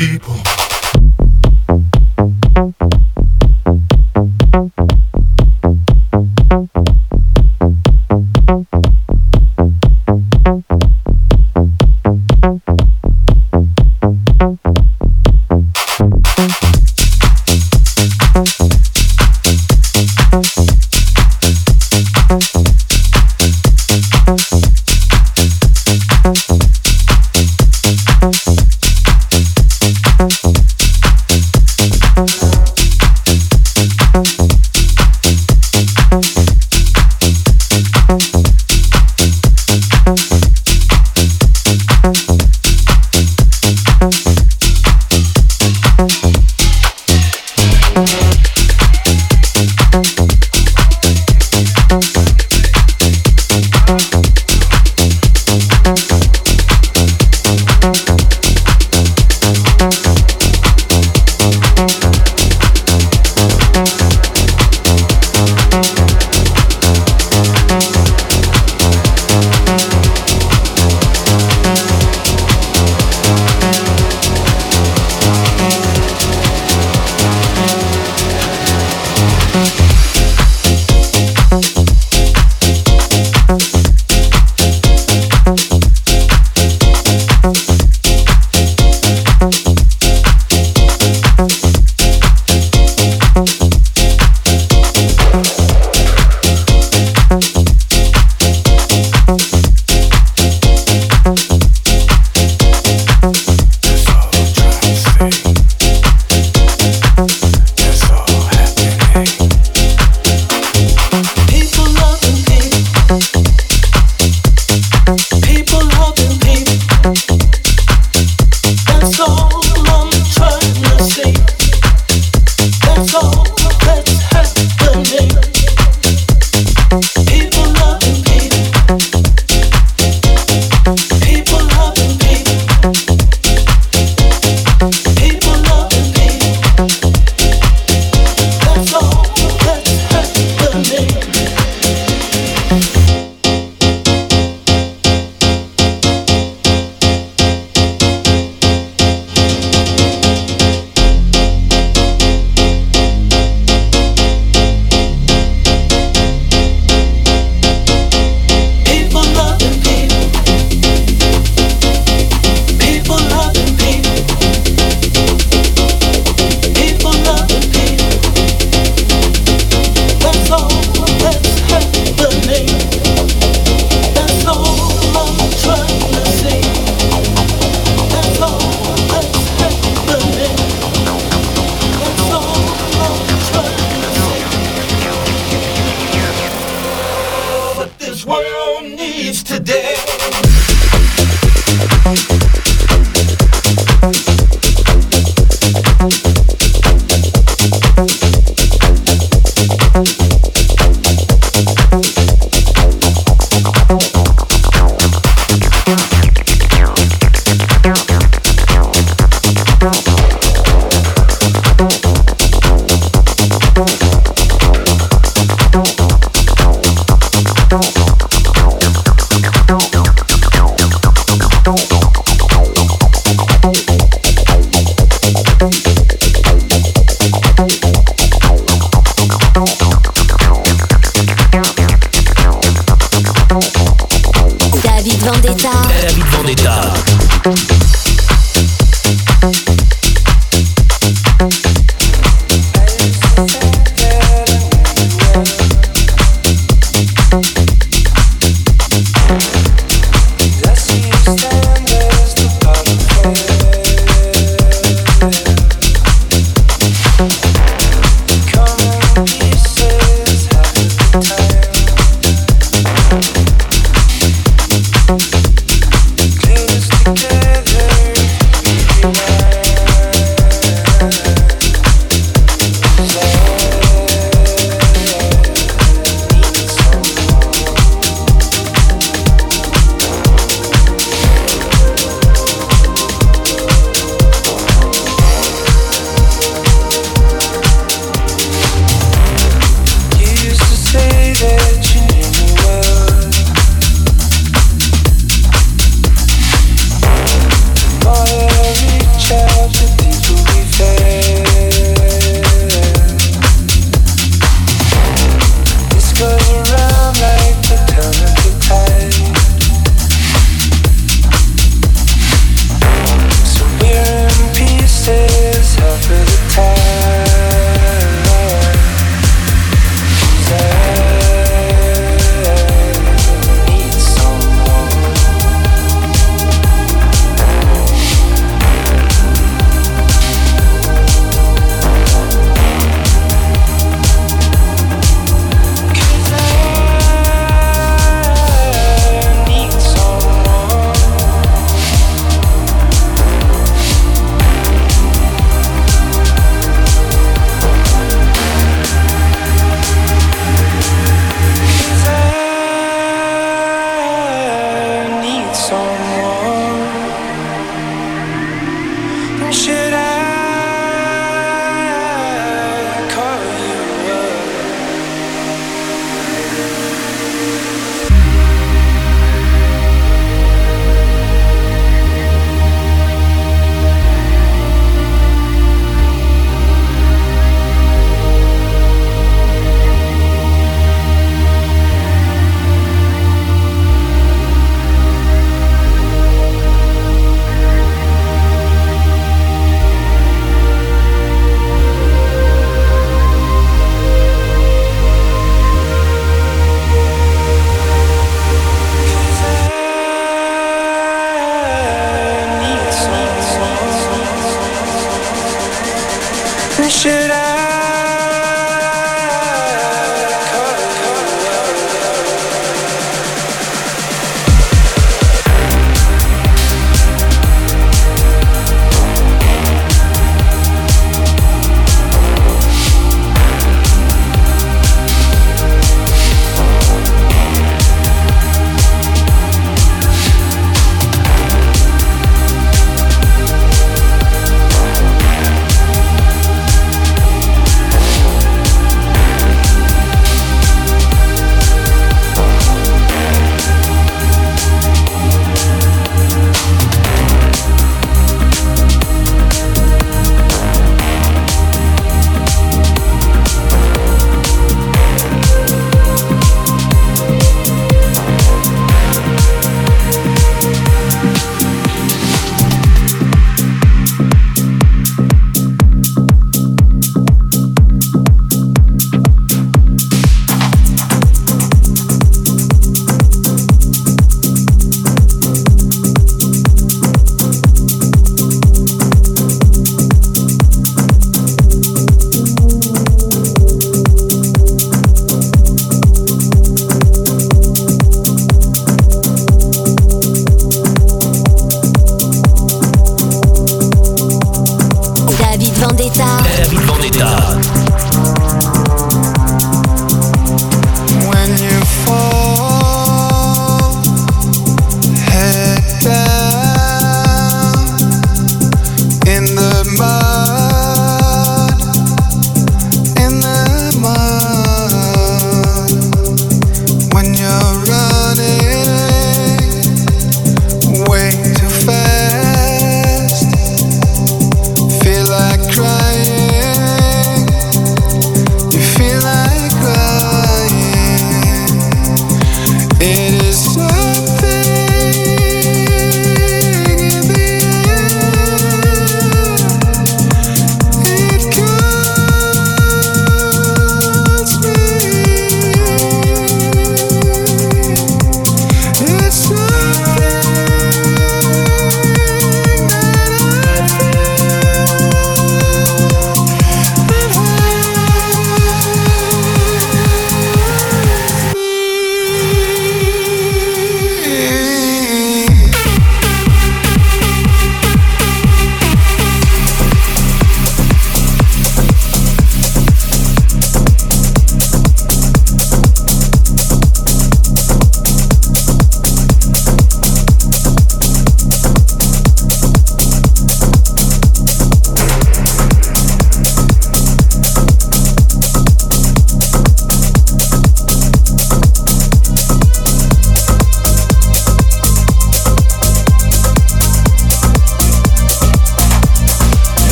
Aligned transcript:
people. 0.00 0.59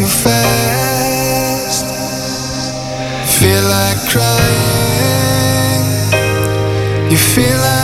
too 0.00 0.06
fast. 0.06 1.84
Feel 3.38 3.64
like 3.64 4.00
crying. 4.08 5.84
You 7.10 7.18
feel 7.18 7.58
like 7.58 7.79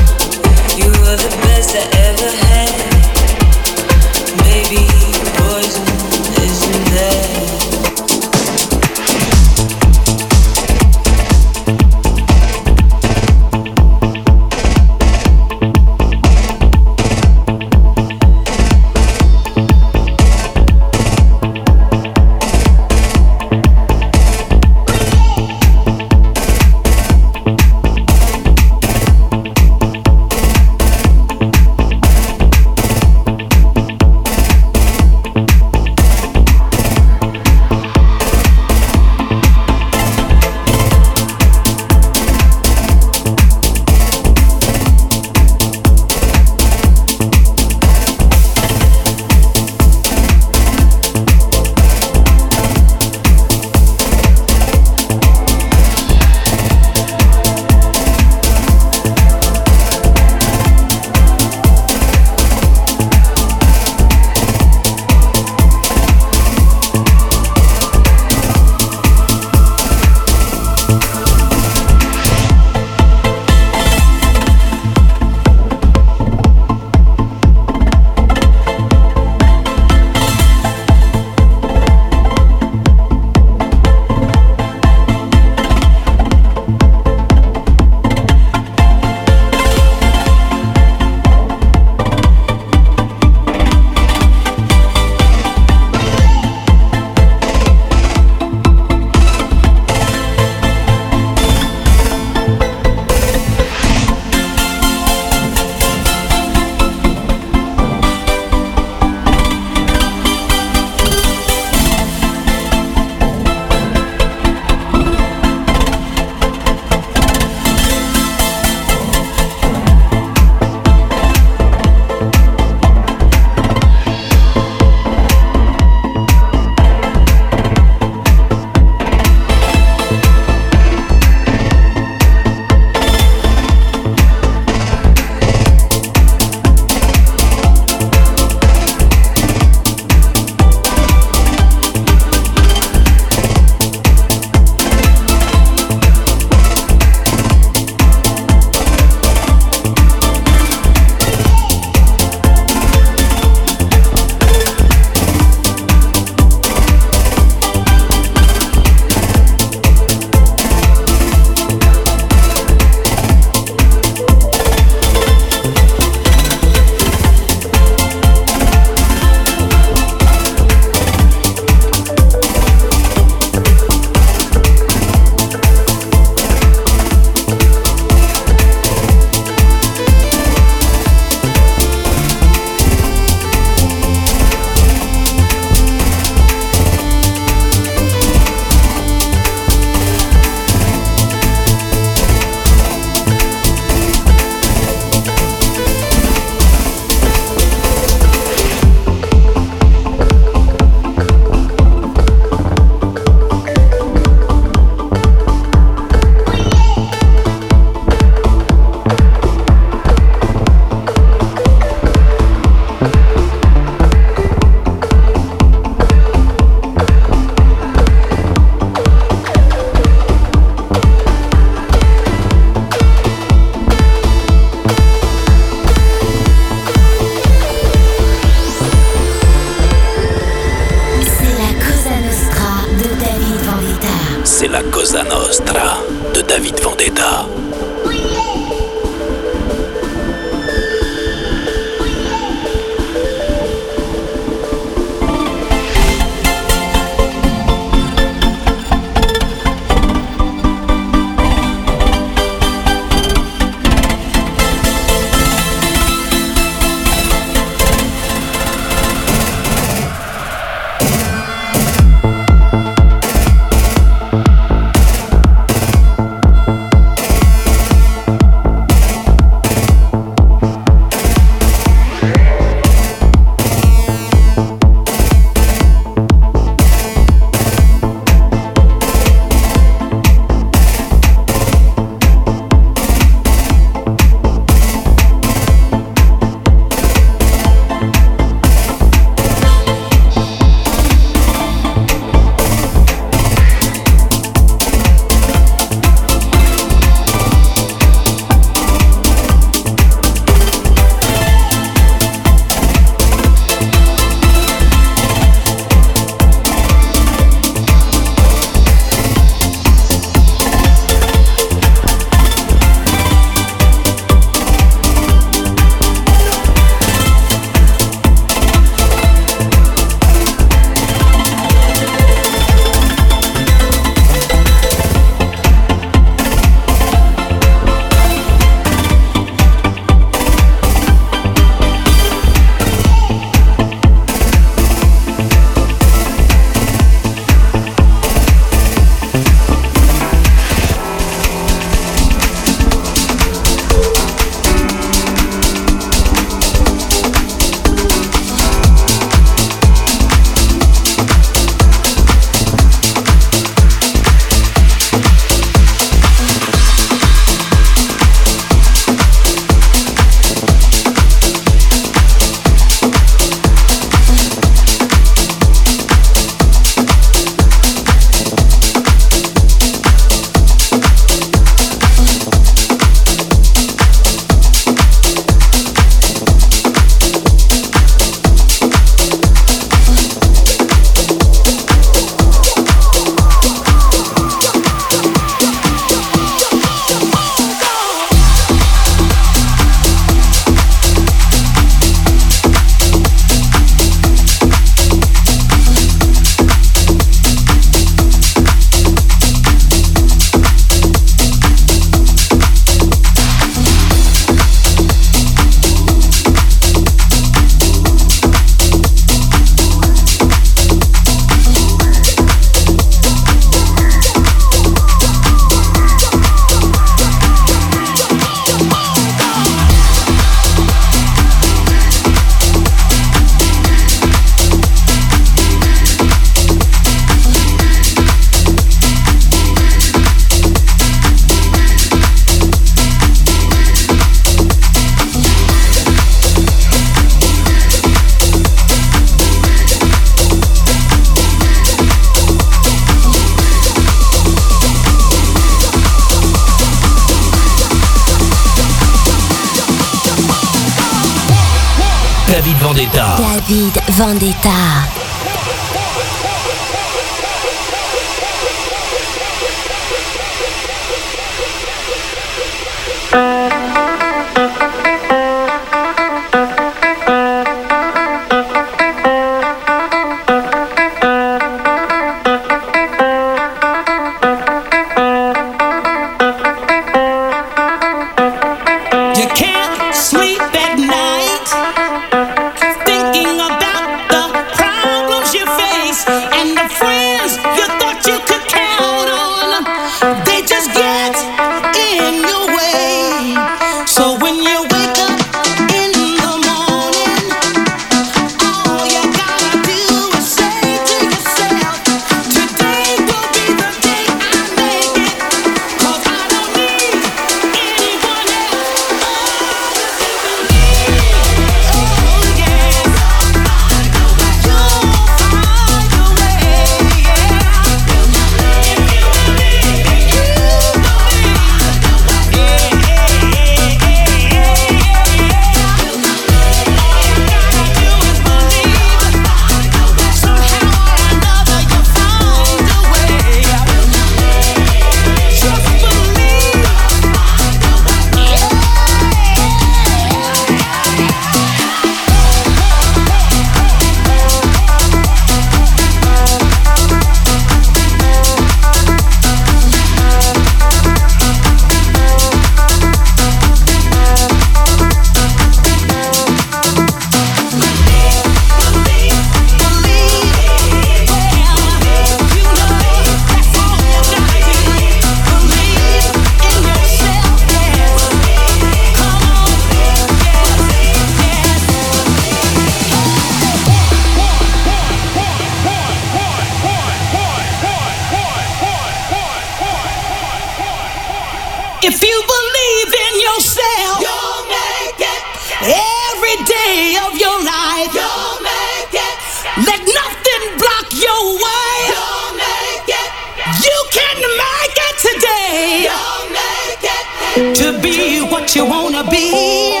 be 598.02 598.40
what 598.42 598.74
you 598.74 598.84
wanna 598.86 599.24
be, 599.30 600.00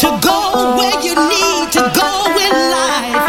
to 0.00 0.08
go 0.22 0.76
where 0.76 1.00
you 1.02 1.14
need 1.28 1.72
to 1.72 1.82
go 1.94 2.10
in 2.44 2.52
life. 2.74 3.23